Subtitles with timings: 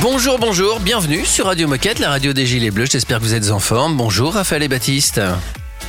[0.00, 2.86] Bonjour, bonjour, bienvenue sur Radio Moquette, la radio des Gilets Bleus.
[2.90, 3.96] J'espère que vous êtes en forme.
[3.96, 5.20] Bonjour Raphaël et Baptiste.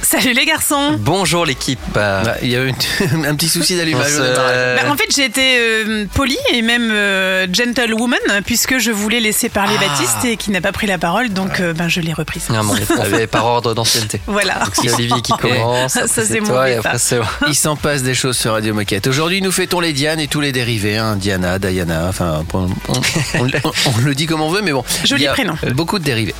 [0.07, 1.79] Salut les garçons Bonjour l'équipe.
[1.95, 2.69] Ah, Il y a eu
[3.27, 4.11] un petit souci d'allumage.
[4.19, 9.49] Bah, En fait, j'ai été euh, polie et même euh, gentlewoman puisque je voulais laisser
[9.49, 9.87] parler Ah.
[9.87, 12.43] Baptiste et qui n'a pas pris la parole, donc euh, ben, je l'ai reprise.
[12.51, 14.21] Ah, bon, on fait par ordre d'ancienneté.
[14.27, 14.59] Voilà.
[14.73, 16.85] C'est Olivier qui commence, Ça, après c'est mon toi et départ.
[16.93, 17.27] après c'est moi.
[17.47, 19.07] Il s'en passe des choses sur Radio Moquette.
[19.07, 20.97] Aujourd'hui, nous fêtons les Dianes et tous les dérivés.
[20.97, 21.15] hein.
[21.15, 23.01] Diana, Diana, enfin, on, on-
[23.39, 24.83] on- on le dit comme on veut, mais bon.
[25.03, 25.55] Joli il y a prénom.
[25.73, 26.35] Beaucoup de dérivés.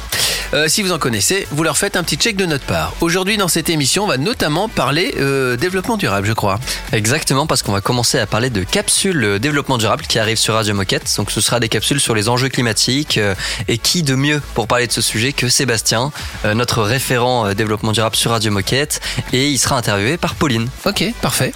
[0.55, 2.93] Euh, si vous en connaissez, vous leur faites un petit check de notre part.
[3.01, 6.61] Aujourd'hui, dans cette émission, on va notamment parler euh, développement durable, je crois.
[6.93, 10.53] Exactement, parce qu'on va commencer à parler de capsules euh, développement durable qui arrivent sur
[10.53, 11.13] Radio Moquette.
[11.17, 13.17] Donc ce sera des capsules sur les enjeux climatiques.
[13.17, 13.35] euh,
[13.67, 16.13] Et qui de mieux pour parler de ce sujet que Sébastien,
[16.45, 19.01] euh, notre référent euh, développement durable sur Radio Moquette.
[19.33, 20.69] Et il sera interviewé par Pauline.
[20.85, 21.51] Ok, parfait.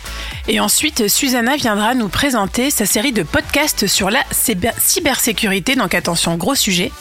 [0.50, 5.76] Et ensuite, Susanna viendra nous présenter sa série de podcasts sur la cyber- cybersécurité.
[5.78, 6.92] Donc attention, gros sujet.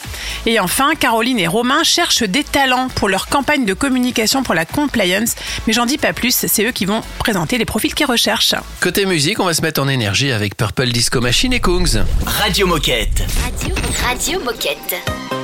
[0.45, 4.65] Et enfin, Caroline et Romain cherchent des talents pour leur campagne de communication pour la
[4.65, 5.35] compliance.
[5.67, 8.55] Mais j'en dis pas plus, c'est eux qui vont présenter les profils qu'ils recherchent.
[8.79, 12.03] Côté musique, on va se mettre en énergie avec Purple Disco Machine et Kungs.
[12.25, 13.23] Radio Moquette.
[13.43, 15.38] Radio, Radio Moquette.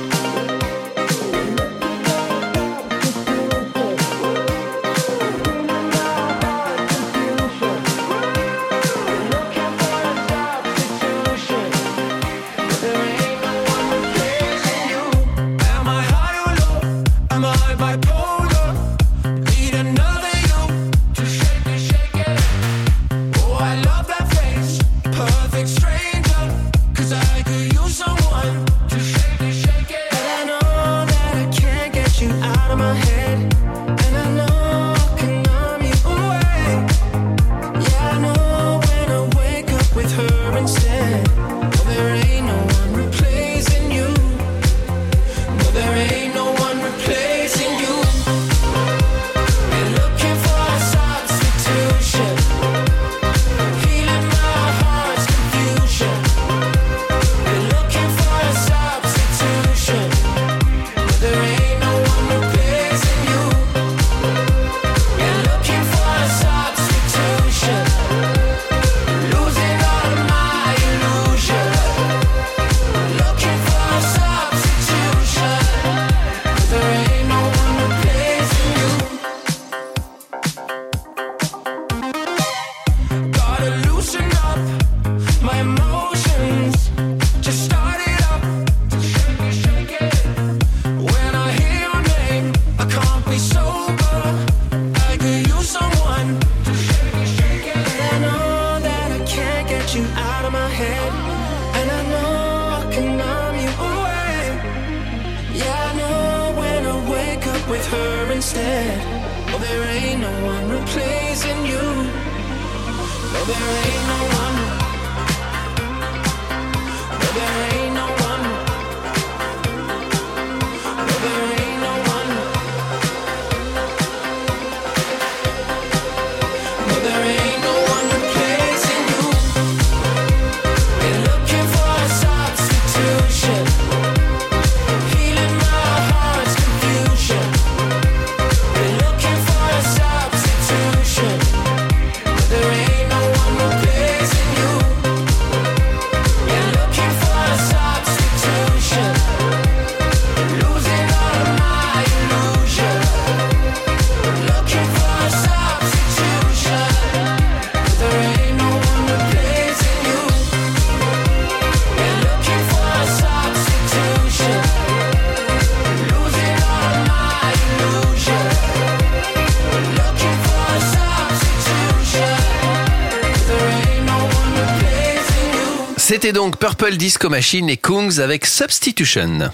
[176.16, 179.50] C'était donc Purple Disco Machine et Kungs avec Substitution.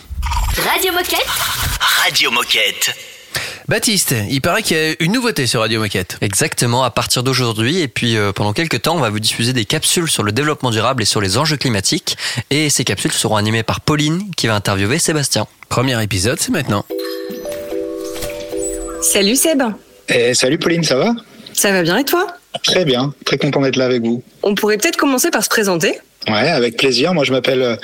[0.57, 1.27] Radio Moquette.
[2.05, 2.95] Radio Moquette.
[3.67, 6.19] Baptiste, il paraît qu'il y a une nouveauté sur Radio Moquette.
[6.21, 7.81] Exactement, à partir d'aujourd'hui.
[7.81, 10.71] Et puis euh, pendant quelques temps, on va vous diffuser des capsules sur le développement
[10.71, 12.17] durable et sur les enjeux climatiques.
[12.51, 15.49] Et ces capsules seront animées par Pauline qui va interviewer Sébastien.
[15.69, 16.85] Premier épisode, c'est maintenant.
[19.03, 19.65] Salut Seb,
[20.09, 21.13] Eh, salut Pauline, ça va?
[21.55, 22.29] Ça va bien et toi?
[22.63, 24.23] Très bien, très content d'être là avec vous.
[24.45, 25.99] On pourrait peut-être commencer par se présenter.
[26.29, 27.15] Ouais, avec plaisir.
[27.15, 27.77] Moi, je m'appelle euh,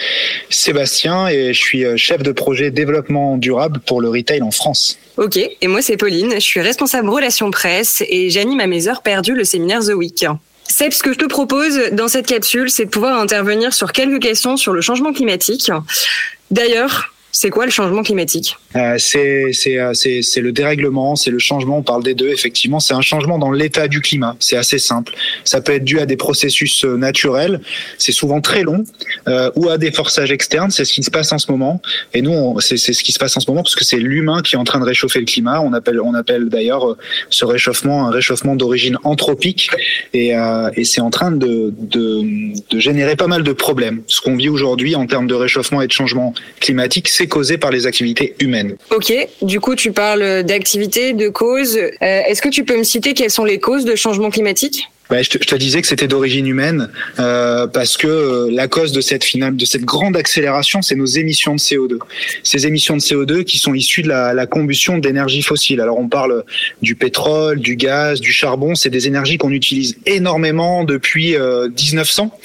[0.48, 4.98] Sébastien et je suis euh, chef de projet développement durable pour le retail en France.
[5.16, 9.02] Ok, et moi c'est Pauline, je suis responsable relations presse et j'anime à mes heures
[9.02, 10.24] perdues le séminaire The Week.
[10.62, 14.22] Seb, ce que je te propose dans cette capsule, c'est de pouvoir intervenir sur quelques
[14.22, 15.72] questions sur le changement climatique.
[16.52, 18.56] D'ailleurs, c'est quoi le changement climatique?
[18.74, 21.78] Euh, euh, c'est le dérèglement, c'est le changement.
[21.78, 22.80] On parle des deux effectivement.
[22.80, 24.34] C'est un changement dans l'état du climat.
[24.40, 25.14] C'est assez simple.
[25.44, 27.60] Ça peut être dû à des processus euh, naturels.
[27.96, 28.82] C'est souvent très long
[29.54, 30.72] ou à des forçages externes.
[30.72, 31.80] C'est ce qui se passe en ce moment.
[32.12, 34.56] Et nous, c'est ce qui se passe en ce moment parce que c'est l'humain qui
[34.56, 35.60] est en train de réchauffer le climat.
[35.60, 36.96] On appelle d'ailleurs
[37.30, 39.70] ce réchauffement un réchauffement d'origine anthropique.
[40.12, 40.32] Et
[40.82, 44.02] c'est en train de de générer pas mal de problèmes.
[44.08, 47.70] Ce qu'on vit aujourd'hui en termes de réchauffement et de changement climatique, c'est causé par
[47.70, 48.76] les activités humaines.
[48.90, 51.76] Ok, du coup tu parles d'activités, de causes.
[51.76, 54.88] Euh, Est-ce que tu peux me citer quelles sont les causes de changement climatique?
[55.10, 58.68] Ouais, je, te, je te disais que c'était d'origine humaine euh, parce que euh, la
[58.68, 61.98] cause de cette finale, de cette grande accélération, c'est nos émissions de CO2.
[62.42, 65.80] Ces émissions de CO2 qui sont issues de la, la combustion d'énergie fossile.
[65.80, 66.44] Alors on parle
[66.82, 68.74] du pétrole, du gaz, du charbon.
[68.74, 72.38] C'est des énergies qu'on utilise énormément depuis euh, 1900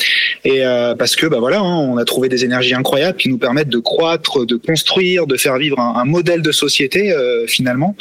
[0.45, 3.37] et euh, parce que bah voilà, hein, on a trouvé des énergies incroyables qui nous
[3.37, 7.95] permettent de croître, de construire, de faire vivre un, un modèle de société euh, finalement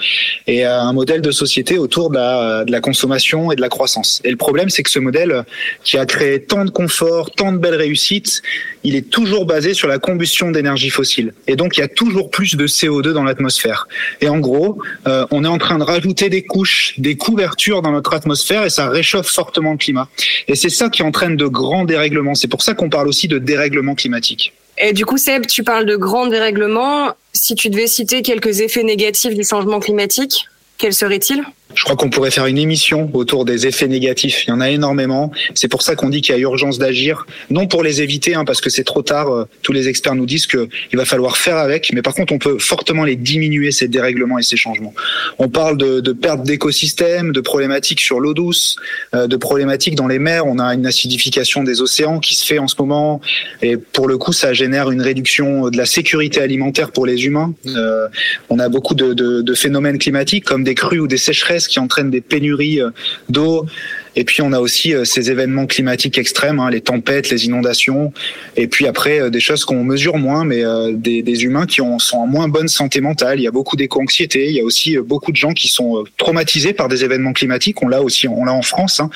[0.47, 4.21] et un modèle de société autour de la, de la consommation et de la croissance.
[4.53, 5.43] Problème, c'est que ce modèle euh,
[5.83, 8.43] qui a créé tant de confort, tant de belles réussites,
[8.85, 11.33] il est toujours basé sur la combustion d'énergie fossile.
[11.47, 13.89] Et donc, il y a toujours plus de CO2 dans l'atmosphère.
[14.21, 17.93] Et en gros, euh, on est en train de rajouter des couches, des couvertures dans
[17.93, 20.07] notre atmosphère et ça réchauffe fortement le climat.
[20.49, 22.35] Et c'est ça qui entraîne de grands dérèglements.
[22.35, 24.53] C'est pour ça qu'on parle aussi de dérèglement climatique.
[24.77, 27.15] Et du coup Seb, tu parles de grands dérèglements.
[27.33, 30.47] Si tu devais citer quelques effets négatifs du changement climatique,
[30.77, 31.43] quels seraient-ils?
[31.75, 34.45] Je crois qu'on pourrait faire une émission autour des effets négatifs.
[34.47, 35.33] Il y en a énormément.
[35.55, 38.45] C'est pour ça qu'on dit qu'il y a urgence d'agir, non pour les éviter, hein,
[38.45, 39.33] parce que c'est trop tard.
[39.33, 42.39] Euh, Tous les experts nous disent qu'il va falloir faire avec, mais par contre, on
[42.39, 44.95] peut fortement les diminuer ces dérèglements et ces changements.
[45.39, 48.77] On parle de, perte d'écosystèmes, de problématiques sur l'eau douce,
[49.15, 50.47] euh, de problématiques dans les mers.
[50.47, 53.21] On a une acidification des océans qui se fait en ce moment,
[53.63, 57.55] et pour le coup, ça génère une réduction de la sécurité alimentaire pour les humains.
[57.67, 58.09] Euh,
[58.51, 62.21] on a beaucoup de phénomènes climatiques comme des crues ou des sécheresses qui entraînent des
[62.21, 62.91] pénuries euh,
[63.29, 63.67] d'eau.
[64.15, 68.13] Et puis on a aussi euh, ces événements climatiques extrêmes, hein, les tempêtes, les inondations.
[68.57, 70.63] Et puis après euh, des choses qu'on mesure moins, mais
[70.93, 73.41] des, humains qui ont, sont en moins bonne santé mentale.
[73.41, 74.49] Il y a beaucoup d'éco-anxiété.
[74.49, 77.83] Il y a aussi beaucoup de gens qui sont traumatisés par des événements climatiques.
[77.83, 79.01] On l'a aussi, on l'a en France.
[79.01, 79.11] hein.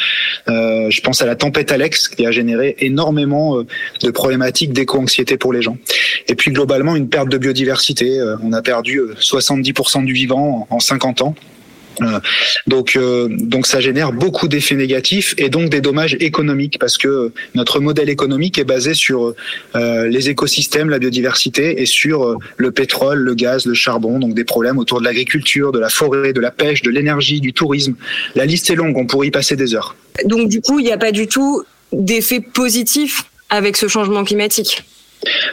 [0.46, 3.62] Je pense à la tempête Alex qui a généré énormément
[4.02, 5.76] de problématiques d'éco-anxiété pour les gens.
[6.28, 8.18] Et puis globalement une perte de biodiversité.
[8.42, 11.34] On a perdu euh, 70% du vivant en 50 ans.
[12.66, 17.32] Donc, euh, donc ça génère beaucoup d'effets négatifs et donc des dommages économiques parce que
[17.54, 19.34] notre modèle économique est basé sur
[19.74, 24.18] euh, les écosystèmes, la biodiversité et sur euh, le pétrole, le gaz, le charbon.
[24.18, 27.52] Donc des problèmes autour de l'agriculture, de la forêt, de la pêche, de l'énergie, du
[27.52, 27.94] tourisme.
[28.34, 29.96] La liste est longue, on pourrait y passer des heures.
[30.24, 34.84] Donc du coup, il n'y a pas du tout d'effet positif avec ce changement climatique?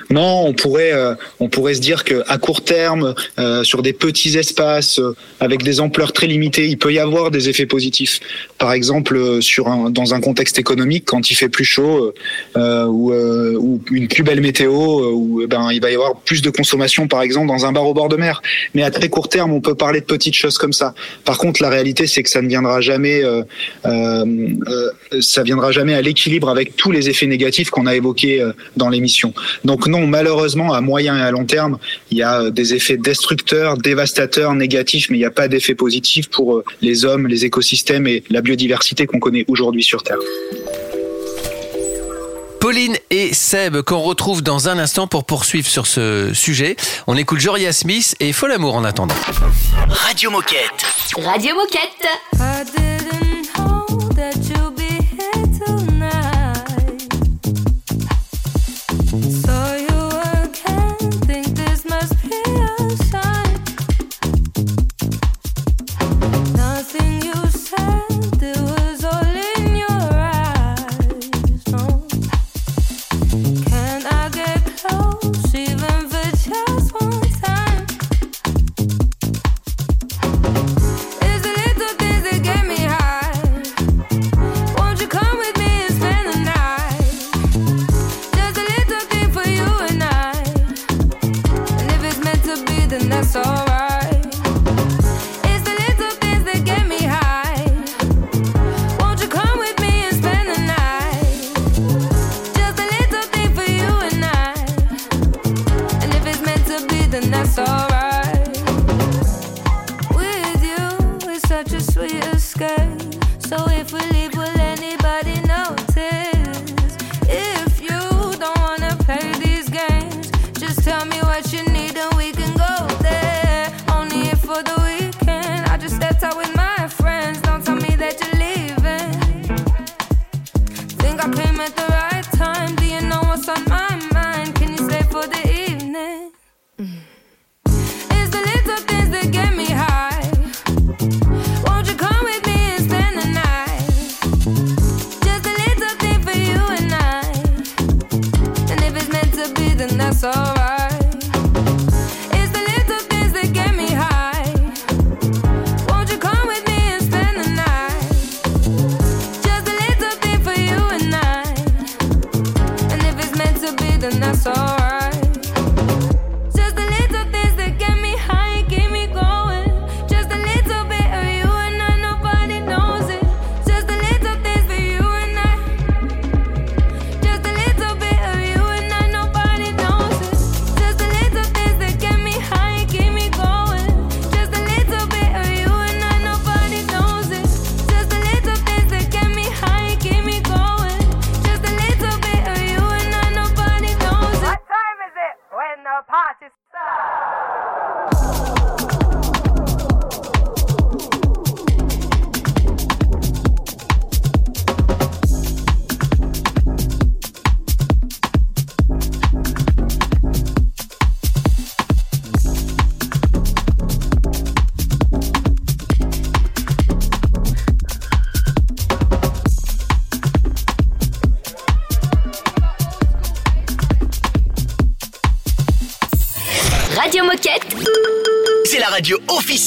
[0.09, 3.93] Non, on pourrait, euh, on pourrait se dire que à court terme, euh, sur des
[3.93, 8.19] petits espaces, euh, avec des ampleurs très limitées, il peut y avoir des effets positifs.
[8.57, 12.13] Par exemple, sur un, dans un contexte économique, quand il fait plus chaud
[12.55, 17.07] ou, ou une plus belle météo, eh ben il va y avoir plus de consommation,
[17.07, 18.41] par exemple, dans un bar au bord de mer.
[18.73, 20.93] Mais à très court terme, on peut parler de petites choses comme ça.
[21.25, 23.23] Par contre, la réalité, c'est que ça ne viendra jamais,
[25.21, 28.45] ça viendra jamais à l'équilibre avec tous les effets négatifs qu'on a évoqués
[28.77, 29.33] dans l'émission.
[29.63, 31.77] Donc non, malheureusement, à moyen et à long terme,
[32.11, 35.75] il y a euh, des effets destructeurs, dévastateurs, négatifs, mais il n'y a pas d'effet
[35.75, 40.17] positif pour euh, les hommes, les écosystèmes et la biodiversité qu'on connaît aujourd'hui sur Terre.
[42.59, 46.77] Pauline et Seb qu'on retrouve dans un instant pour poursuivre sur ce sujet.
[47.07, 49.15] On écoute Joria Smith et Fol Amour en attendant.
[49.89, 50.85] Radio Moquette.
[51.17, 52.07] Radio Moquette.
[52.35, 55.92] I didn't know that you'd be here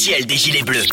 [0.06, 0.86] des Gilets Bleus.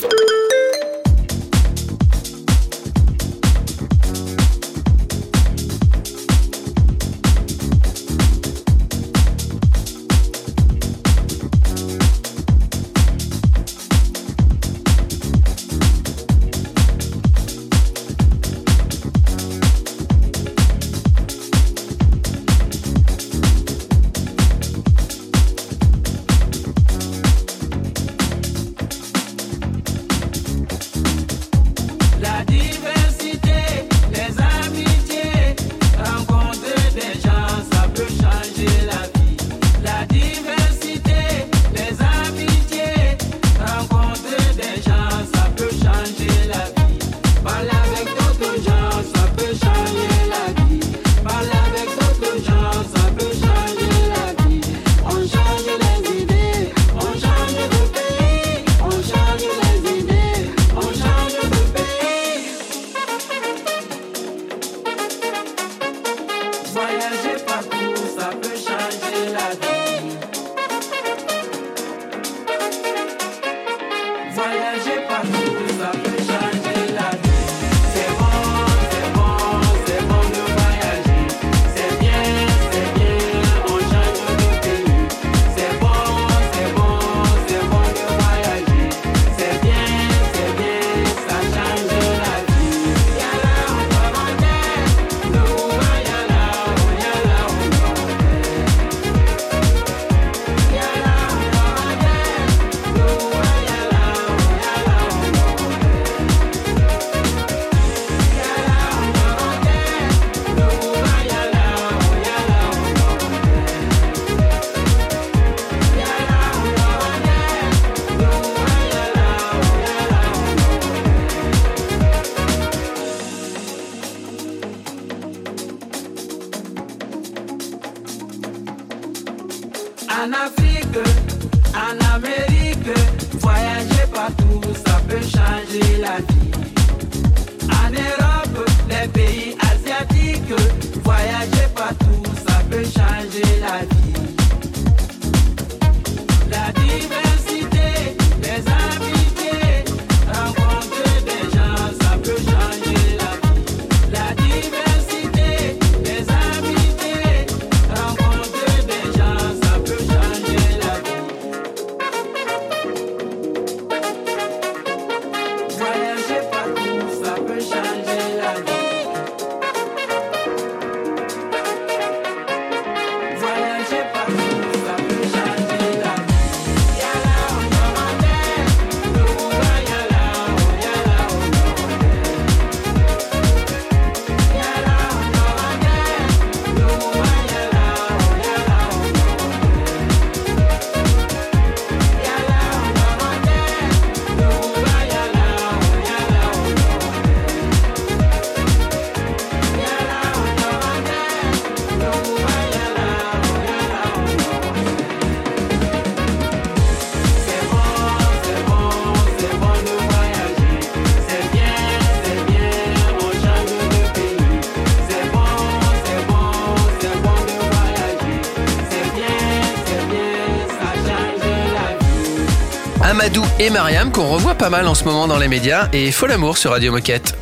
[223.64, 226.58] Et Mariam qu'on revoit pas mal en ce moment dans les médias et Faux l'amour
[226.58, 227.34] sur Radio Moquette.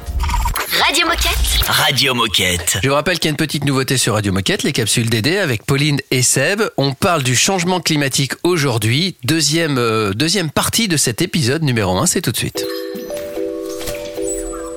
[0.80, 1.66] Radio Moquette.
[1.66, 2.78] Radio Moquette.
[2.84, 5.38] Je vous rappelle qu'il y a une petite nouveauté sur Radio Moquette, les capsules DD
[5.38, 6.62] avec Pauline et Seb.
[6.78, 9.16] On parle du changement climatique aujourd'hui.
[9.24, 12.68] Deuxième, euh, deuxième partie de cet épisode numéro 1, c'est tout de suite.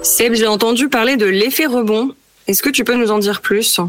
[0.02, 2.14] Seb, j'ai entendu parler de l'effet rebond.
[2.46, 3.80] Est-ce que tu peux nous en dire plus?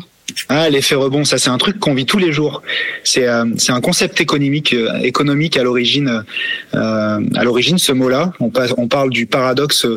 [0.49, 2.61] Ah, l'effet rebond, ça c'est un truc qu'on vit tous les jours.
[3.03, 6.23] C'est euh, c'est un concept économique euh, économique à l'origine
[6.73, 8.33] euh, à l'origine ce mot-là.
[8.39, 9.87] On, on parle du paradoxe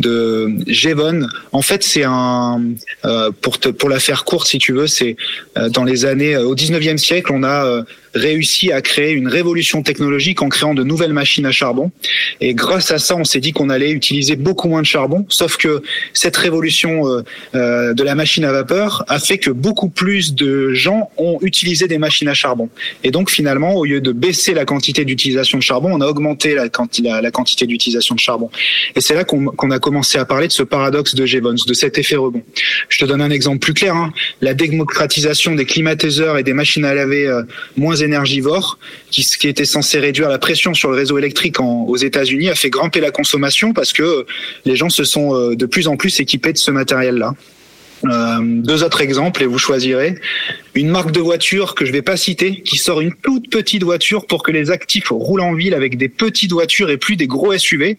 [0.00, 1.28] de Jevon.
[1.52, 2.62] En fait, c'est un
[3.04, 5.16] euh, pour te pour la faire courte si tu veux, c'est
[5.56, 7.82] euh, dans les années euh, au 19e siècle, on a euh,
[8.14, 11.92] réussi à créer une révolution technologique en créant de nouvelles machines à charbon.
[12.40, 15.26] Et grâce à ça, on s'est dit qu'on allait utiliser beaucoup moins de charbon.
[15.28, 17.22] Sauf que cette révolution
[17.54, 21.86] euh, de la machine à vapeur a fait que beaucoup plus de gens ont utilisé
[21.86, 22.68] des machines à charbon.
[23.04, 26.54] Et donc finalement, au lieu de baisser la quantité d'utilisation de charbon, on a augmenté
[26.54, 28.50] la, quanti- la, quantité d'utilisation de charbon.
[28.96, 31.74] Et c'est là qu'on qu'on a commencé à parler de ce paradoxe de Jevons, de
[31.74, 32.42] cet effet rebond.
[32.88, 33.96] Je te donne un exemple plus clair.
[33.96, 34.12] hein.
[34.40, 37.42] La démocratisation des climatiseurs et des machines à laver euh,
[37.76, 38.78] moins énergivores,
[39.10, 42.54] qui, qui était censé réduire la pression sur le réseau électrique en- aux États-Unis, a
[42.54, 44.22] fait grimper la consommation parce que euh,
[44.64, 47.34] les gens se sont euh, de plus en plus équipés de ce matériel-là.
[48.06, 50.14] Euh, deux autres exemples et vous choisirez
[50.74, 54.26] une marque de voiture que je vais pas citer qui sort une toute petite voiture
[54.26, 57.52] pour que les actifs roulent en ville avec des petites voitures et plus des gros
[57.58, 57.98] SUV.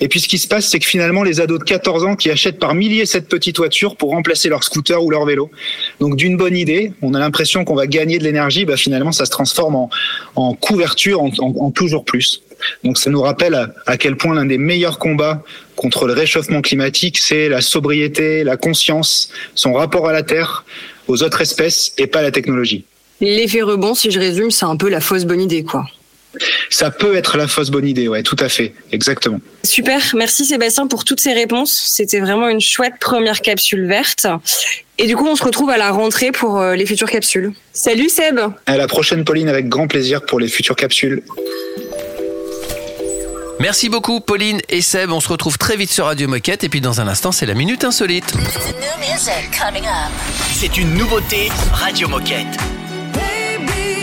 [0.00, 2.28] Et puis ce qui se passe, c'est que finalement les ados de 14 ans qui
[2.30, 5.50] achètent par milliers cette petite voiture pour remplacer leur scooter ou leur vélo.
[6.00, 9.24] Donc d'une bonne idée, on a l'impression qu'on va gagner de l'énergie, bah finalement ça
[9.24, 9.88] se transforme en,
[10.36, 12.42] en couverture, en, en- en toujours plus.
[12.84, 15.42] Donc ça nous rappelle à, quel point l'un des meilleurs combats
[15.76, 20.64] contre le réchauffement climatique, c'est la sobriété, la conscience, son rapport à la Terre,
[21.06, 22.84] aux autres espèces et pas la technologie.
[23.20, 25.86] L'effet rebond, si je résume, c'est un peu la fausse bonne idée, quoi.
[26.70, 29.40] Ça peut être la fausse bonne idée, ouais, tout à fait, exactement.
[29.64, 31.72] Super, merci Sébastien pour toutes ces réponses.
[31.72, 34.26] C'était vraiment une chouette première capsule verte.
[34.98, 37.52] Et du coup, on se retrouve à la rentrée pour euh, les futures capsules.
[37.72, 41.22] Salut Seb À la prochaine, Pauline, avec grand plaisir pour les futures capsules.
[43.60, 45.10] Merci beaucoup Pauline et Seb.
[45.10, 46.64] On se retrouve très vite sur Radio Moquette.
[46.64, 48.32] Et puis dans un instant, c'est la minute insolite.
[50.52, 52.56] C'est une nouveauté Radio Moquette.
[53.14, 53.98] Baby,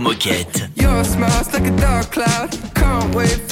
[0.00, 0.70] Moquette.
[0.80, 2.50] Your smile's like a dark cloud.
[2.74, 3.49] Can't wait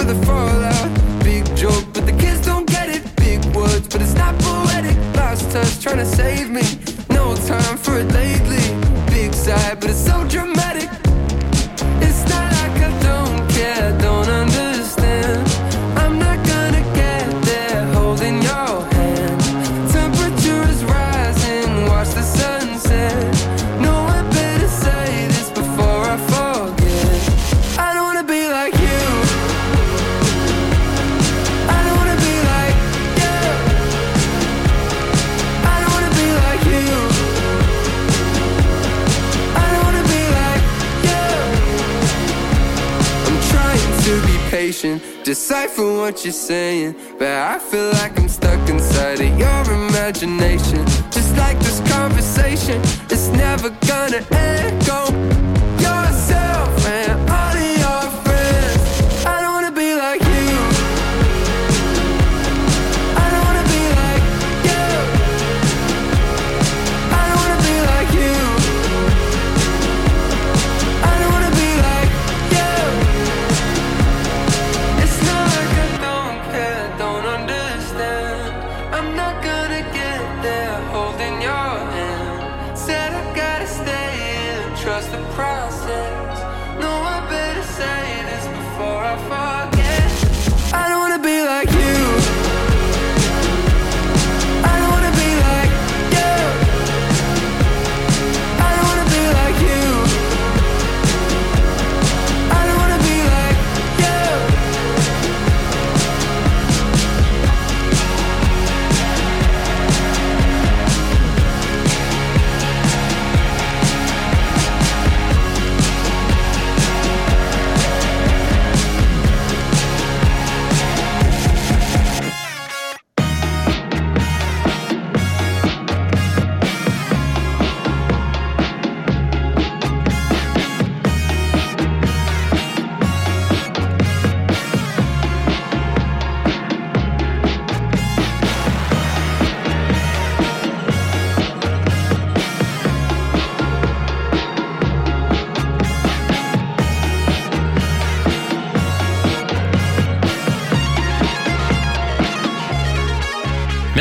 [46.28, 46.77] te sem
[84.88, 86.40] trust the process.
[86.80, 89.57] No, I better say this before I forget.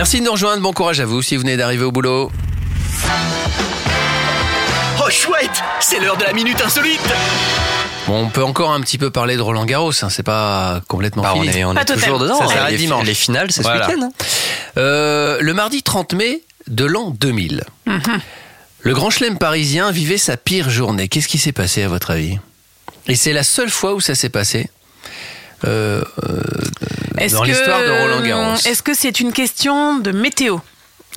[0.09, 0.61] Merci de nous rejoindre.
[0.61, 2.31] Bon courage à vous si vous venez d'arriver au boulot.
[5.03, 7.01] Oh chouette, c'est l'heure de la minute insolite.
[8.07, 9.91] Bon, on peut encore un petit peu parler de Roland Garros.
[10.01, 11.57] hein, c'est pas complètement Bah, on fini.
[11.57, 12.37] est, on est toujours dedans.
[12.37, 12.47] Ça hein.
[12.47, 13.05] s'arrête les, dimanche.
[13.05, 13.85] les finales, c'est Voilà.
[13.85, 14.05] ce week-end.
[14.05, 14.11] hein.
[14.77, 17.65] Euh, le mardi 30 mai de l'an 2000,
[18.83, 21.09] le Grand Chelem parisien vivait sa pire journée.
[21.09, 22.37] Qu'est-ce qui s'est passé à votre avis?
[23.09, 24.69] Et c'est la seule fois où ça s'est passé?
[25.65, 26.41] euh, euh,
[27.31, 28.55] dans que- l'histoire de Roland Garros.
[28.65, 30.57] Est-ce que c'est une question de météo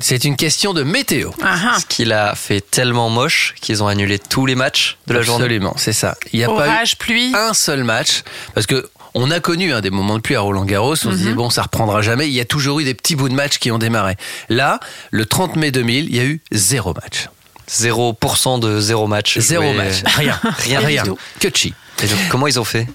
[0.01, 1.31] C'est une question de météo.
[1.43, 1.79] Ah, ah.
[1.81, 5.45] Ce qu'il a fait tellement moche qu'ils ont annulé tous les matchs de la journée.
[5.45, 6.17] Absolument, c'est ça.
[6.33, 7.31] Il n'y a Orage, pluie.
[7.33, 8.23] pas eu un seul match
[8.55, 10.93] parce que on a connu hein, des moments de pluie à Roland Garros.
[10.93, 11.17] On se Mhm.
[11.17, 12.29] disait bon, ça reprendra jamais.
[12.29, 14.17] Il y a toujours eu des petits bouts de match qui ont démarré.
[14.49, 14.79] Là,
[15.11, 17.29] le 30 mai 2000, il y a eu zéro match.
[17.69, 19.39] 0% de zéro match.
[19.39, 19.75] Zéro joué.
[19.75, 20.03] match.
[20.17, 20.41] Rien.
[20.59, 21.03] Rien, rien.
[21.03, 21.19] du tout.
[21.41, 21.73] Que chi.
[22.03, 22.87] Et donc, comment ils ont fait?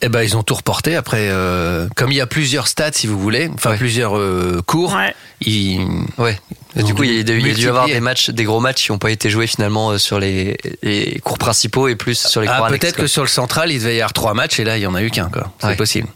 [0.00, 0.94] Eh ben, ils ont tout reporté.
[0.94, 3.76] Après, euh, comme il y a plusieurs stades, si vous voulez, enfin Ouais.
[3.76, 5.14] plusieurs euh, cours, Ouais.
[5.40, 5.80] ils,
[6.18, 6.38] Ouais.
[6.76, 8.30] Et du coup, il y a, dû il y a dû y avoir des matchs,
[8.30, 11.88] des gros matchs qui n'ont pas été joués finalement euh, sur les, les cours principaux
[11.88, 14.00] et plus sur les cours ah, annexes, peut-être que sur le central, il devait y
[14.00, 15.28] avoir trois matchs et là, il y en a eu qu'un.
[15.30, 15.50] quoi.
[15.60, 15.76] C'est Ouais.
[15.76, 16.06] possible.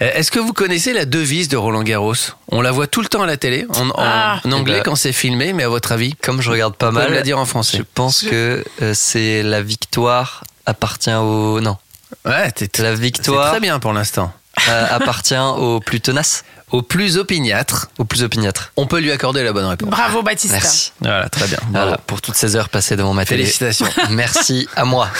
[0.00, 2.14] Euh, Est-ce que vous connaissez la devise de Roland Garros?
[2.48, 4.40] On la voit tout le temps à la télé, en, en- Ah.
[4.46, 6.14] en anglais Eh ben, quand c'est filmé, mais à votre avis?
[6.22, 7.76] Comme je regarde pas mal, la dire en français.
[7.78, 11.76] je pense que euh, c'est la victoire appartient au non,
[12.24, 14.32] Ouais, t'es la victoire très bien pour l'instant.
[14.68, 18.72] euh, appartient au plus tenace, Au plus opiniâtre, au plus opiniâtre.
[18.76, 19.88] on peut lui accorder la bonne réponse.
[19.88, 20.52] Bravo Baptiste.
[20.52, 20.92] Merci.
[21.00, 21.58] Voilà, très bien.
[21.70, 23.42] Voilà, pour toutes ces heures passées devant ma télé.
[23.44, 23.88] Félicitations.
[24.10, 25.08] Merci à moi.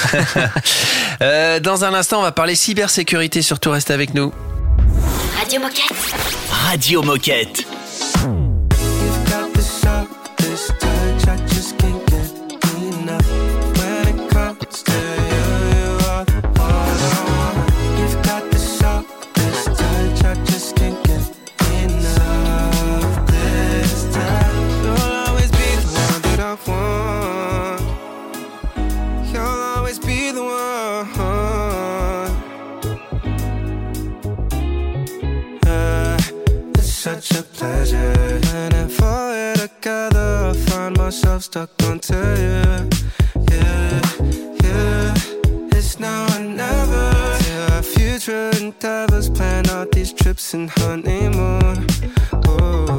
[1.23, 3.43] Euh, dans un instant, on va parler cybersécurité.
[3.43, 4.33] Surtout, restez avec nous.
[5.39, 5.93] Radio Moquette.
[6.67, 7.67] Radio Moquette.
[37.21, 38.41] such a pleasure.
[38.55, 42.89] And if I were to gather, I find myself stuck onto you.
[43.51, 44.01] Yeah,
[44.65, 45.15] yeah,
[45.77, 47.13] it's now or never.
[47.47, 51.87] Yeah, our future endeavors, plan out these trips and honeymoon.
[52.49, 52.99] Oh,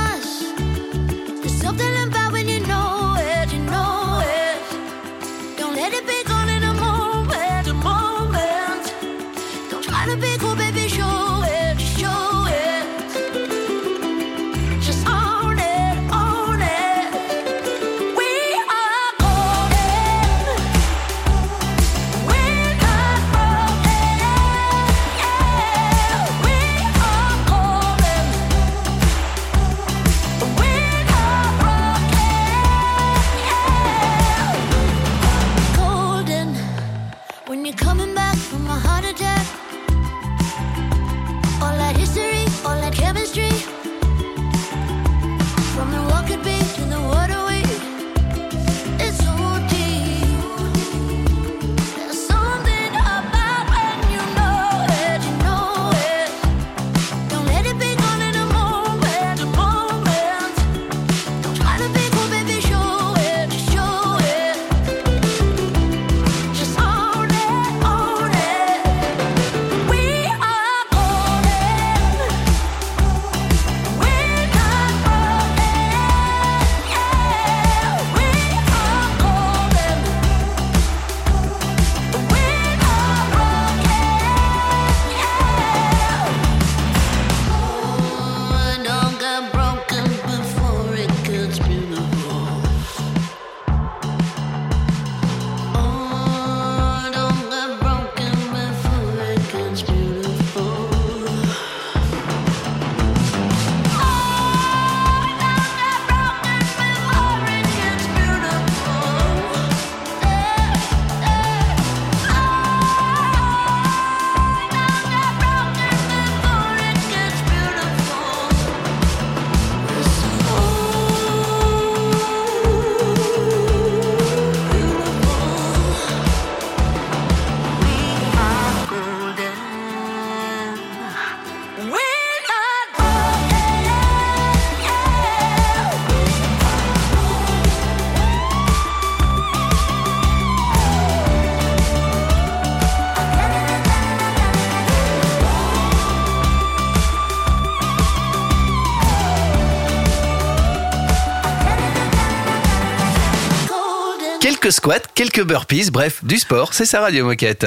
[155.31, 157.65] quelques burpees, bref, du sport, c'est sa radio moquette.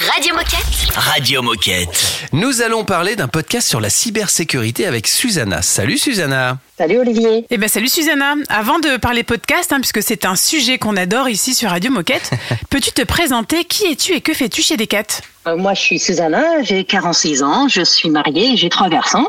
[0.00, 0.94] Radio Moquette.
[0.94, 2.28] Radio Moquette.
[2.32, 5.60] Nous allons parler d'un podcast sur la cybersécurité avec Susanna.
[5.60, 6.58] Salut Susanna.
[6.78, 7.44] Salut Olivier.
[7.50, 8.36] Eh ben salut Susanna.
[8.48, 12.30] Avant de parler podcast, hein, puisque c'est un sujet qu'on adore ici sur Radio Moquette,
[12.70, 13.64] peux-tu te présenter?
[13.64, 15.20] Qui es-tu et que fais-tu chez Decat?
[15.46, 16.62] Euh, moi, je suis Susanna.
[16.62, 17.68] J'ai 46 ans.
[17.68, 18.56] Je suis mariée.
[18.56, 19.26] J'ai trois garçons.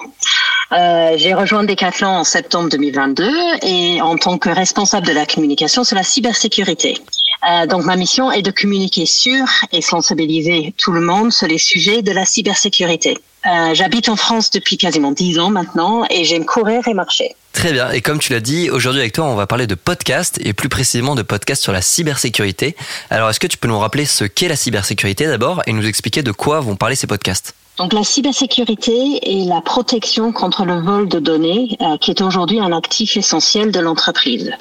[0.72, 3.28] Euh, j'ai rejoint Decathlon en septembre 2022
[3.64, 7.02] et en tant que responsable de la communication sur la cybersécurité.
[7.48, 11.58] Euh, donc ma mission est de communiquer sur et sensibiliser tout le monde sur les
[11.58, 13.18] sujets de la cybersécurité.
[13.46, 17.36] Euh, J'habite en France depuis quasiment 10 ans maintenant et j'aime courir et marcher.
[17.54, 17.90] Très bien.
[17.92, 20.70] Et comme tu l'as dit, aujourd'hui avec toi, on va parler de podcast et plus
[20.70, 22.76] précisément de podcast sur la cybersécurité.
[23.10, 26.22] Alors, est-ce que tu peux nous rappeler ce qu'est la cybersécurité d'abord et nous expliquer
[26.22, 27.56] de quoi vont parler ces podcasts?
[27.78, 32.60] Donc la cybersécurité est la protection contre le vol de données, euh, qui est aujourd'hui
[32.60, 34.52] un actif essentiel de l'entreprise.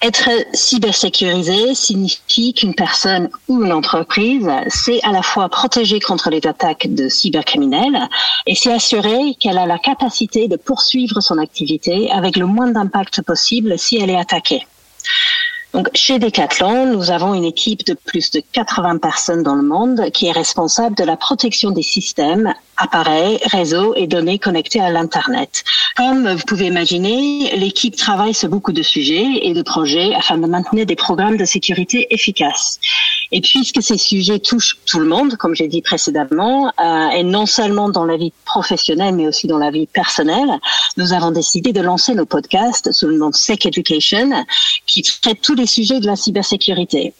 [0.00, 6.46] Être cybersécurisé signifie qu'une personne ou une entreprise c'est à la fois protéger contre les
[6.46, 8.08] attaques de cybercriminels
[8.46, 13.22] et c'est assurer qu'elle a la capacité de poursuivre son activité avec le moins d'impact
[13.22, 14.64] possible si elle est attaquée.
[15.74, 20.10] Donc, chez Decathlon, nous avons une équipe de plus de 80 personnes dans le monde
[20.12, 25.64] qui est responsable de la protection des systèmes, appareils, réseaux et données connectés à l'Internet.
[25.98, 30.46] Comme vous pouvez imaginer, l'équipe travaille sur beaucoup de sujets et de projets afin de
[30.46, 32.78] maintenir des programmes de sécurité efficaces.
[33.32, 37.46] Et puisque ces sujets touchent tout le monde, comme j'ai dit précédemment, euh, et non
[37.46, 40.60] seulement dans la vie professionnelle, mais aussi dans la vie personnelle,
[40.98, 44.30] nous avons décidé de lancer nos podcasts sous le nom Sec Education,
[44.86, 47.12] qui traite tous les sujets de la cybersécurité.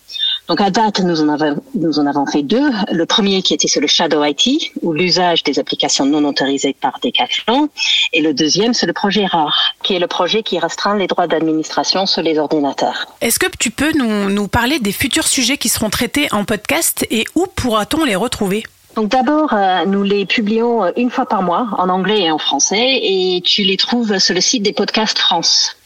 [0.48, 2.70] Donc à date, nous en avons, nous en avons fait deux.
[2.90, 6.98] Le premier qui était sur le Shadow IT, ou l'usage des applications non autorisées par
[7.02, 7.68] Decathlon,
[8.14, 11.26] et le deuxième c'est le projet RAR, qui est le projet qui restreint les droits
[11.26, 13.06] d'administration sur les ordinateurs.
[13.20, 17.06] Est-ce que tu peux nous, nous parler des futurs sujets qui seront traités en podcast
[17.10, 18.64] et où pourra-t-on les retrouver?
[18.96, 22.38] Donc d'abord, euh, nous les publions euh, une fois par mois en anglais et en
[22.38, 25.76] français et tu les trouves sur le site des podcasts France.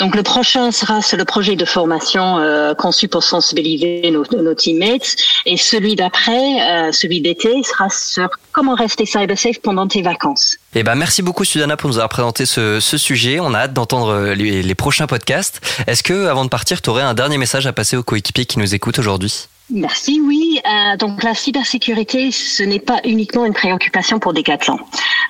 [0.00, 5.14] Donc le prochain sera le projet de formation euh, conçu pour sensibiliser nos, nos teammates
[5.44, 10.56] et celui d'après, euh, celui d'été, sera sur comment rester cyber safe pendant tes vacances.
[10.74, 13.40] Eh ben, merci beaucoup, Susanna, pour nous avoir présenté ce, ce sujet.
[13.40, 15.60] On a hâte d'entendre les, les prochains podcasts.
[15.86, 18.58] Est-ce que, avant de partir, tu aurais un dernier message à passer aux coéquipiers qui
[18.58, 19.48] nous écoutent aujourd'hui?
[19.72, 20.60] Merci, oui.
[20.66, 24.78] Euh, donc la cybersécurité, ce n'est pas uniquement une préoccupation pour Decathlon.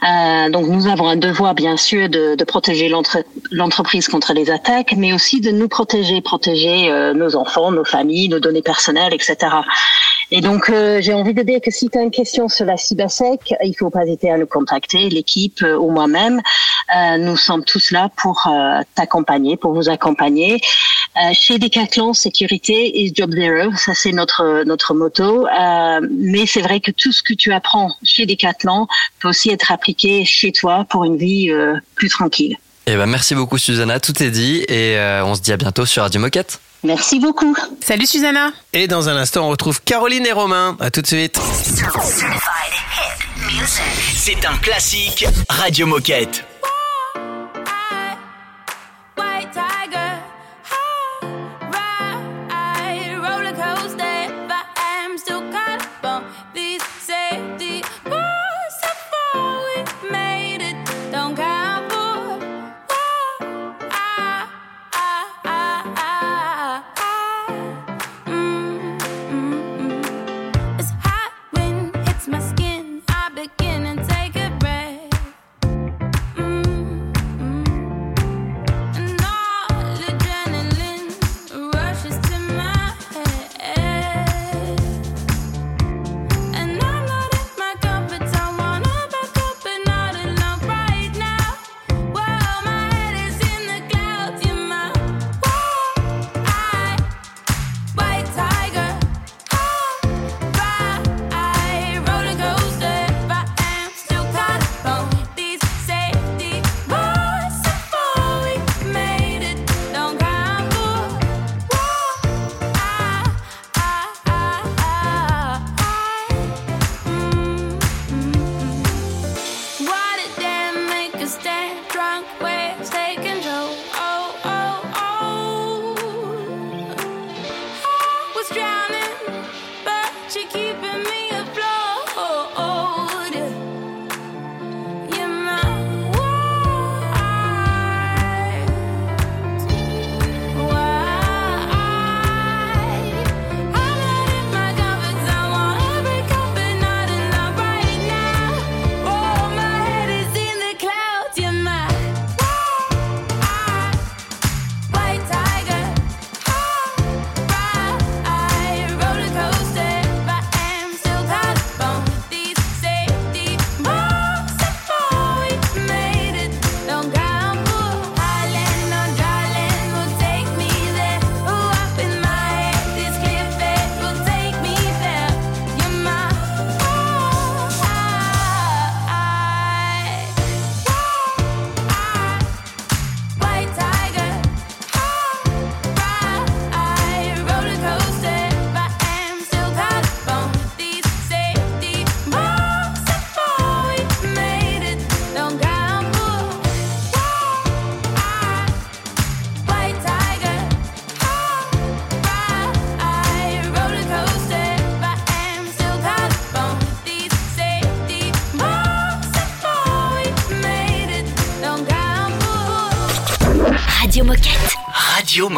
[0.02, 4.94] Euh, donc nous avons un devoir, bien sûr, de, protéger l'entre- l'entreprise contre les attaques,
[4.96, 9.36] mais aussi de nous protéger, protéger euh, nos enfants, nos familles, nos données personnelles, etc.
[10.32, 12.76] Et donc euh, j'ai envie de dire que si tu as une question sur la
[12.76, 16.40] cybersec, il faut pas hésiter à nous contacter, l'équipe euh, ou moi-même.
[16.96, 20.60] Euh, nous sommes tous là pour euh, t'accompagner, pour vous accompagner.
[21.16, 25.46] Euh, chez Decathlon, sécurité is job zero, ça c'est notre notre motto.
[26.10, 28.86] Mais c'est vrai que tout ce que tu apprends chez Decathlon
[29.18, 31.50] peut aussi être appliqué chez toi pour une vie
[31.96, 32.56] plus tranquille.
[32.86, 33.98] Eh ben, merci beaucoup, Susanna.
[33.98, 36.60] Tout est dit et on se dit à bientôt sur Radio Moquette.
[36.82, 37.54] Merci beaucoup.
[37.84, 40.76] Salut Susanna Et dans un instant, on retrouve Caroline et Romain.
[40.80, 41.38] À tout de suite.
[44.14, 46.44] C'est un classique Radio Moquette.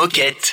[0.02, 0.51] Moquette.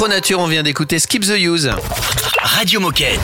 [0.00, 1.70] Contre nature, on vient d'écouter Skip the Use.
[2.42, 3.20] Radio Moquette.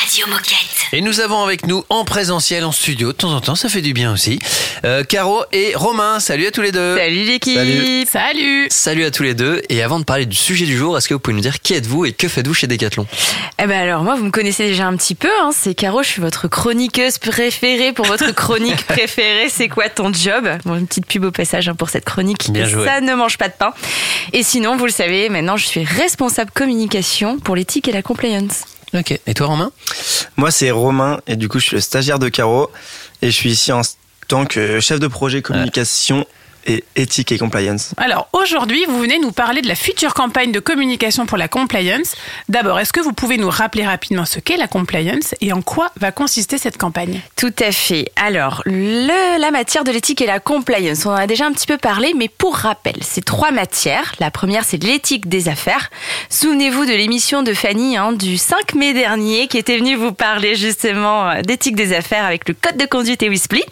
[0.00, 0.79] Radio Moquette.
[0.92, 3.80] Et nous avons avec nous en présentiel, en studio, de temps en temps, ça fait
[3.80, 4.40] du bien aussi,
[4.84, 6.18] euh, Caro et Romain.
[6.18, 6.96] Salut à tous les deux.
[6.96, 8.06] Salut l'équipe Salut.
[8.10, 9.62] Salut Salut à tous les deux.
[9.68, 11.74] Et avant de parler du sujet du jour, est-ce que vous pouvez nous dire qui
[11.74, 13.06] êtes-vous et que faites-vous chez Decathlon?
[13.62, 16.08] Eh ben alors moi vous me connaissez déjà un petit peu, hein, c'est Caro, je
[16.08, 19.48] suis votre chroniqueuse préférée pour votre chronique préférée.
[19.48, 20.48] C'est quoi ton job?
[20.64, 22.50] Bon, une petite pub au passage hein, pour cette chronique.
[22.50, 22.84] Bien joué.
[22.84, 23.72] Ça ne mange pas de pain.
[24.32, 28.64] Et sinon, vous le savez, maintenant je suis responsable communication pour l'éthique et la compliance.
[28.94, 29.18] Ok.
[29.26, 29.72] Et toi, Romain?
[30.36, 32.70] Moi, c'est Romain et du coup, je suis le stagiaire de Caro
[33.22, 33.82] et je suis ici en
[34.28, 36.26] tant que chef de projet communication
[36.70, 37.92] et éthique et compliance.
[37.96, 42.14] Alors aujourd'hui, vous venez nous parler de la future campagne de communication pour la compliance.
[42.48, 45.90] D'abord, est-ce que vous pouvez nous rappeler rapidement ce qu'est la compliance et en quoi
[46.00, 47.20] va consister cette campagne?
[47.36, 48.10] Tout à fait.
[48.16, 51.66] Alors, le- la matière de l'éthique et la compliance, on en a déjà un petit
[51.66, 54.12] peu parlé, mais pour rappel, c'est trois matières.
[54.20, 55.90] La première, c'est l'éthique des affaires.
[56.28, 60.54] Souvenez-vous de l'émission de Fanny hein, du 5 mai dernier, qui était venue vous parler
[60.54, 63.62] justement euh, d'éthique des affaires avec le code de conduite et Wisply.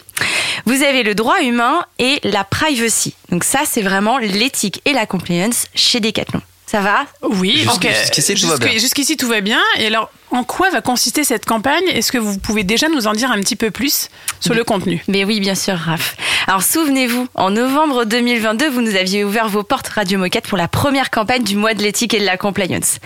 [0.65, 3.15] Vous avez le droit humain et la privacy.
[3.29, 6.41] Donc ça, c'est vraiment l'éthique et la compliance chez Decathlon.
[6.69, 8.77] Ça va Oui, Jusqu'- donc, jusqu'ici, tout va jusqu'- bien.
[8.79, 9.59] Jusqu'ici, tout va bien.
[9.79, 11.83] Et alors, en quoi va consister cette campagne?
[11.91, 14.09] Est-ce que vous pouvez déjà nous en dire un petit peu plus
[14.39, 15.03] sur le contenu?
[15.07, 16.15] Mais oui, bien sûr, Raph.
[16.45, 20.67] Alors souvenez-vous, en novembre 2022, vous nous aviez ouvert vos portes Radio Moquette pour la
[20.67, 22.97] première campagne du mois de l'éthique et de la compliance.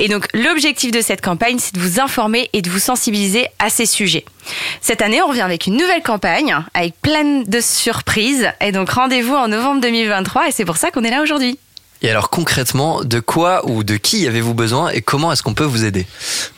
[0.00, 3.70] Et donc l'objectif de cette campagne, c'est de vous informer et de vous sensibiliser à
[3.70, 4.24] ces sujets.
[4.80, 8.50] Cette année, on revient avec une nouvelle campagne, avec plein de surprises.
[8.60, 11.58] Et donc rendez-vous en novembre 2023, et c'est pour ça qu'on est là aujourd'hui.
[12.02, 15.64] Et alors concrètement, de quoi ou de qui avez-vous besoin et comment est-ce qu'on peut
[15.64, 16.06] vous aider?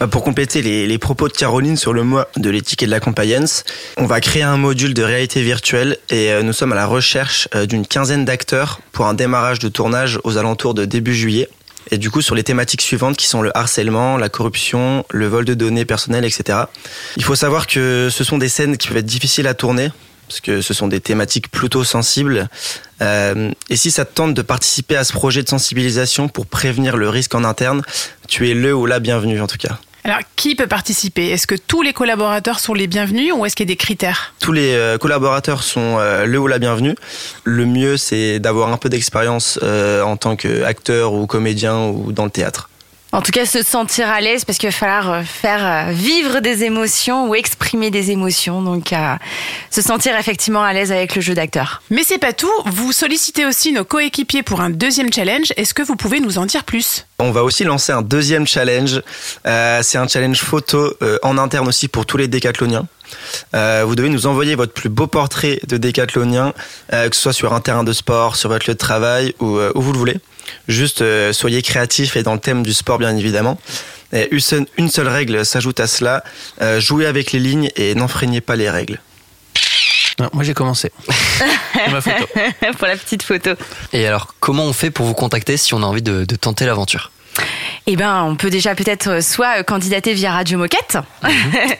[0.00, 3.00] Bah, Pour compléter les, propos de Caroline sur le mois de l'éthique et de la
[3.00, 3.64] compliance,
[3.96, 7.48] on va créer un module de réalité virtuelle et euh, nous sommes à la recherche
[7.54, 11.48] euh, d'une quinzaine d'acteurs pour un démarrage de tournage aux alentours de début juillet.
[11.90, 15.44] Et du coup, sur les thématiques suivantes qui sont le harcèlement, la corruption, le vol
[15.44, 16.64] de données personnelles, etc.
[17.16, 19.90] Il faut savoir que ce sont des scènes qui peuvent être difficiles à tourner
[20.28, 22.48] parce que ce sont des thématiques plutôt sensibles.
[23.02, 26.96] Euh, et si ça te tente de participer à ce projet de sensibilisation pour prévenir
[26.96, 27.82] le risque en interne,
[28.28, 29.78] tu es le ou la bienvenue en tout cas.
[30.04, 31.30] Alors, qui peut participer?
[31.30, 34.34] Est-ce que tous les collaborateurs sont les bienvenus ou est-ce qu'il y a des critères?
[34.38, 36.94] Tous les euh, collaborateurs sont euh, le ou la bienvenue.
[37.42, 42.30] Le mieux, c'est d'avoir un peu d'expérience en tant qu'acteur ou comédien ou dans le
[42.30, 42.70] théâtre.
[43.16, 46.40] En tout cas, se sentir à l'aise parce qu'il va falloir euh, faire euh, vivre
[46.40, 48.60] des émotions ou exprimer des émotions.
[48.60, 49.14] Donc, euh,
[49.70, 51.80] se sentir effectivement à l'aise avec le jeu d'acteur.
[51.88, 55.54] Mais c'est pas tout, vous sollicitez aussi nos coéquipiers pour un deuxième challenge.
[55.56, 57.06] Est-ce que vous pouvez nous en dire plus?
[57.18, 59.00] On va aussi lancer un deuxième challenge.
[59.46, 62.86] Euh, c'est un challenge photo euh, en interne aussi pour tous les décathloniens.
[63.54, 66.52] Euh, vous devez nous envoyer votre plus beau portrait de décathlonien,
[66.92, 69.56] euh, que ce soit sur un terrain de sport, sur votre lieu de travail ou
[69.56, 70.16] euh, où vous le voulez.
[70.68, 73.58] Juste euh, soyez créatif et dans le thème du sport bien évidemment.
[74.12, 76.24] Et une seule- une seule règle s'ajoute à cela
[76.62, 79.00] euh, jouez avec les lignes et n'enfreignez pas les règles.
[80.18, 80.90] Non, moi j'ai commencé.
[81.90, 82.26] Ma photo.
[82.78, 83.50] pour la petite photo.
[83.92, 86.64] Et alors, comment on fait pour vous contacter si on a envie de, de tenter
[86.66, 87.10] l'aventure?
[87.88, 90.98] Eh ben, on peut déjà peut-être euh, soit euh, candidater via Radio Moquette.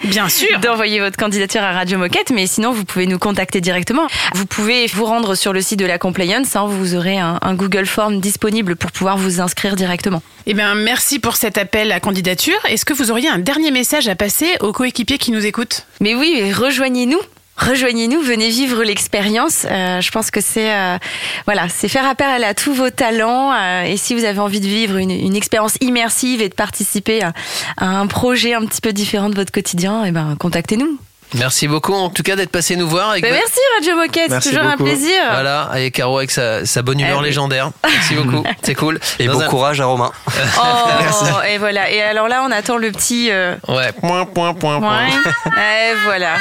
[0.05, 0.59] Bien sûr.
[0.63, 4.07] D'envoyer votre candidature à Radio Moquette, mais sinon, vous pouvez nous contacter directement.
[4.35, 6.55] Vous pouvez vous rendre sur le site de la Compliance.
[6.55, 10.23] hein, vous aurez un, un Google Form disponible pour pouvoir vous inscrire directement.
[10.47, 12.59] Eh bien, merci pour cet appel à candidature.
[12.69, 15.87] Est-ce que vous auriez un dernier message à passer aux coéquipiers qui nous écoutent?
[16.01, 17.19] Mais oui, rejoignez-nous.
[17.57, 19.67] Rejoignez-nous, venez vivre l'expérience.
[19.71, 20.99] Euh, je pense que c'est euh,
[21.47, 23.53] voilà, c'est faire appel à tous vos talents.
[23.53, 27.23] euh, et si vous avez envie de vivre une, une expérience immersive et de participer
[27.23, 27.33] à,
[27.79, 30.99] à un projet un petit peu différent de votre quotidien, eh ben contactez-nous.
[31.35, 33.11] Merci beaucoup en tout cas d'être passé nous voir.
[33.11, 35.21] avec merci Radio Moquette, c'est toujours un plaisir.
[35.31, 37.25] Voilà, et Caro avec sa, sa bonne humeur oui.
[37.27, 37.71] légendaire.
[37.85, 39.01] Merci beaucoup, c'est cool.
[39.19, 40.13] Et Dans bon un- courage à Romain.
[40.59, 41.91] Oh, et voilà.
[41.91, 43.31] Et alors là, on attend le petit.
[43.31, 44.81] euh, Ouais, point, point, point, point.
[44.81, 45.53] point.
[45.57, 46.37] et voilà.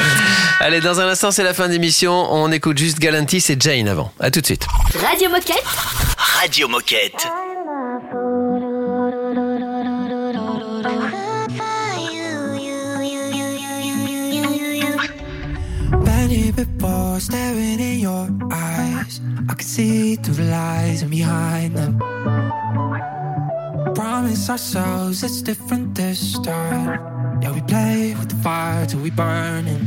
[0.60, 2.12] Allez, dans un instant, c'est la fin d'émission.
[2.32, 4.12] On écoute juste Galantis et Jane avant.
[4.20, 4.66] À tout de suite.
[5.08, 5.64] Radio Moquette.
[6.40, 7.26] Radio Moquette.
[17.22, 19.20] Staring in your eyes.
[19.48, 21.92] I can see through the lies and behind them.
[23.94, 26.88] Promise ourselves it's different this time.
[27.40, 29.84] Yeah, we play with the fire till we burning.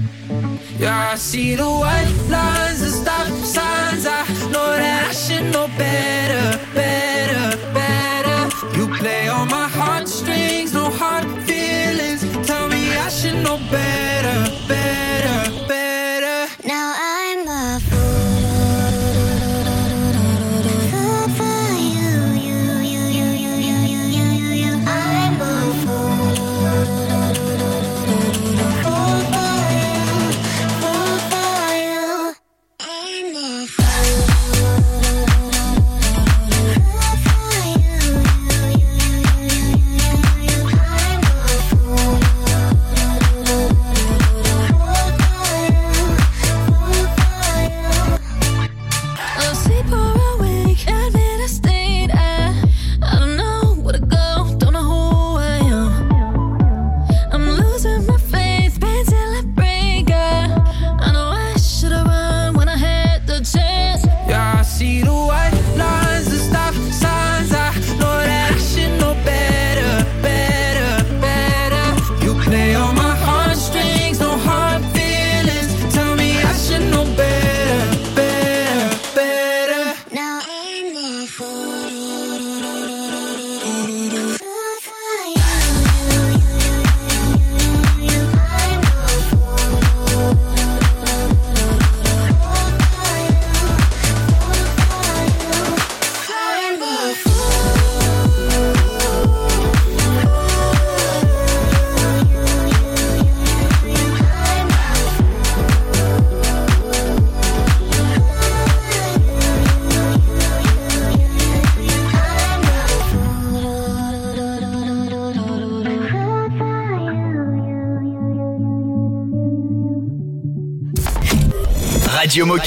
[0.79, 4.05] Yeah, I see the white lines and stop signs.
[4.05, 4.21] I
[4.53, 8.39] know that I should know better, better, better.
[8.77, 12.21] You play on my heartstrings, no hard feelings.
[12.47, 14.14] Tell me I should know better,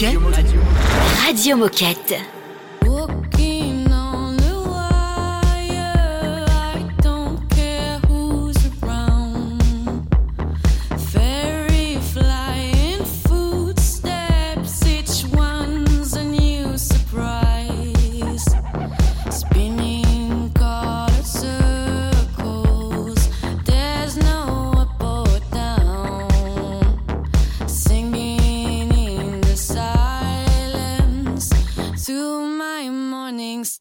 [0.00, 0.16] Moquette.
[1.26, 2.14] Radio Moquette.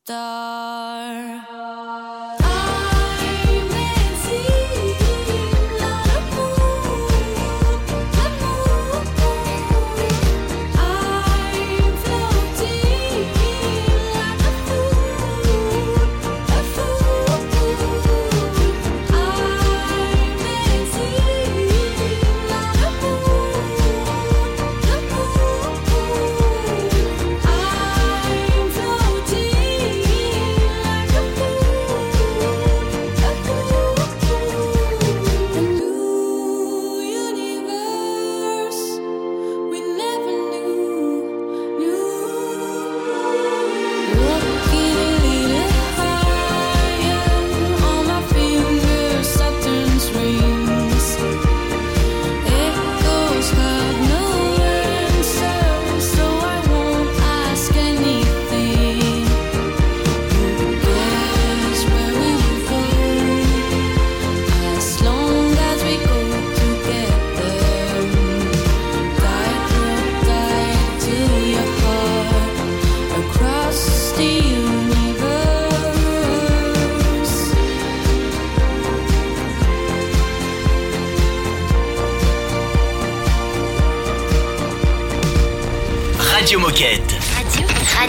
[0.08, 1.44] Star.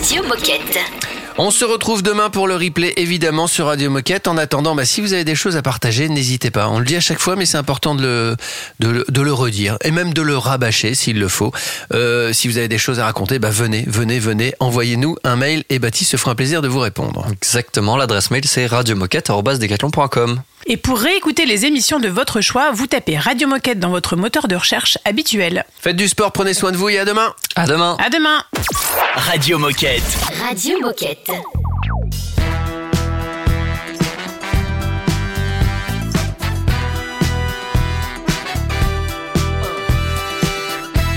[0.08, 0.78] Radio, Radio Moquette.
[1.36, 4.26] On se retrouve demain pour le replay, évidemment, sur Radio Moquette.
[4.26, 6.68] En attendant, bah, si vous avez des choses à partager, n'hésitez pas.
[6.68, 8.36] On le dit à chaque fois, mais c'est important de le,
[8.80, 11.52] de, le- de le redire et même de le rabâcher s'il le faut.
[11.92, 14.54] Euh, si vous avez des choses à raconter, bah, venez, venez, venez.
[14.60, 17.26] Envoyez-nous un mail et Baptiste se fera un plaisir de vous répondre.
[17.30, 20.40] Exactement, l'adresse mail c'est radiomoquette.com.
[20.70, 24.48] Et pour réécouter les émissions de votre choix, vous tapez Radio Moquette dans votre moteur
[24.48, 25.64] de recherche habituel.
[25.80, 27.34] Faites du sport, prenez soin de vous et à demain.
[27.56, 27.96] À demain.
[27.98, 28.44] À demain.
[29.14, 30.02] Radio Moquette.
[30.46, 31.30] Radio Moquette.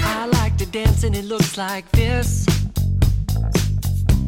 [0.06, 2.46] I like to dance and it looks like this.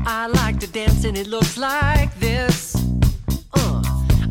[0.05, 2.82] I like to dance and it looks like this.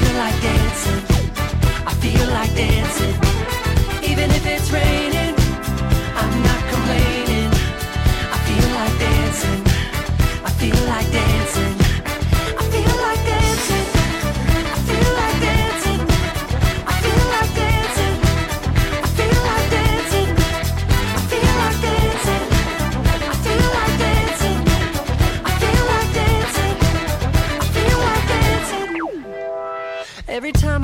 [0.00, 1.02] I feel like dancing.
[1.86, 3.14] I feel like dancing.
[4.10, 5.29] Even if it's raining,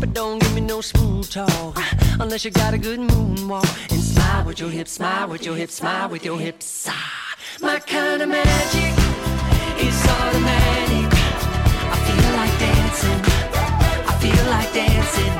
[0.00, 1.78] But don't give me no smooth talk
[2.18, 3.92] unless you got a good moonwalk.
[3.92, 6.86] And smile with your hips, smile with your hips, smile with your hips.
[6.88, 8.92] Ah, my kind of magic
[9.78, 11.10] is automatic.
[11.92, 13.20] I feel like dancing.
[14.08, 15.39] I feel like dancing.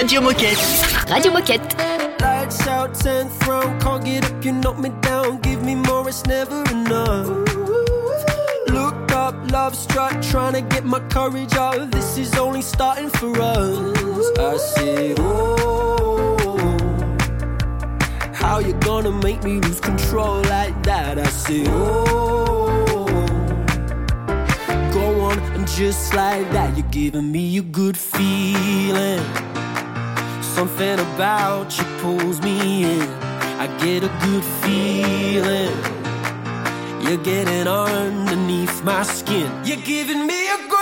[0.00, 0.56] Radio Moquette.
[1.10, 1.76] Radio Moquette.
[2.22, 3.60] Lights out, turn throw.
[3.80, 5.42] Can't get up, you knock me down.
[5.42, 7.26] Give me more, it's never enough.
[8.68, 10.22] Look up, love struck.
[10.22, 11.90] Trying to get my courage up.
[11.90, 14.38] This is only starting for us.
[14.38, 16.56] I see, Oh,
[18.32, 21.18] how you gonna make me lose control like that?
[21.18, 22.86] I see, Oh
[24.94, 29.20] go on and just like that you're giving me a good feeling
[30.54, 33.08] Something about you pulls me in.
[33.62, 35.76] I get a good feeling.
[37.02, 39.48] You're getting underneath my skin.
[39.64, 40.79] You're giving me a good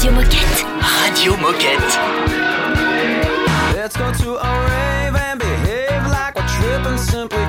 [0.00, 0.64] Radio Moquette.
[0.80, 1.98] Radio Moquette.
[3.74, 6.38] Let's go to a rave and behave like
[6.96, 7.39] simple.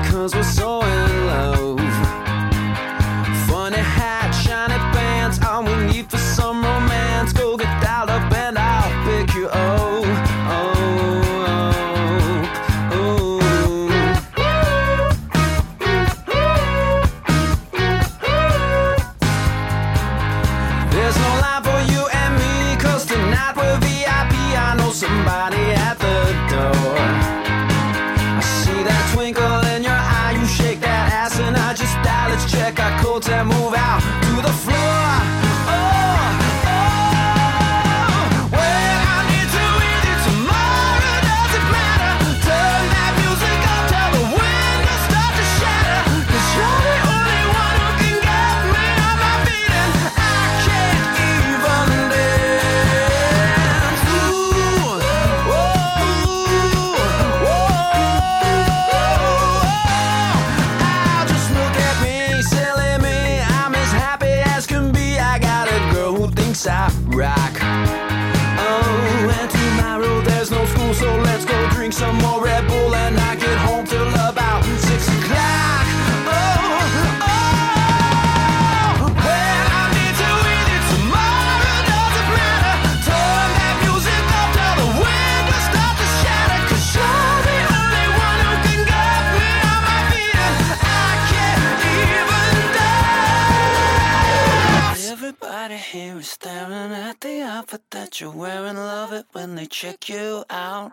[98.12, 98.76] That you're wearing.
[98.76, 100.92] Love it when they check you out.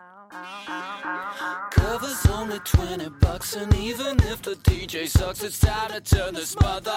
[1.70, 6.58] Cover's only 20 bucks, and even if the DJ sucks, it's time to turn this
[6.60, 6.96] mother